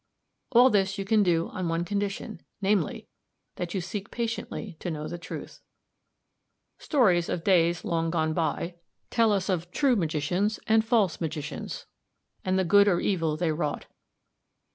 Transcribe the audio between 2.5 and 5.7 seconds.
namely, that you seek patiently to know the truth.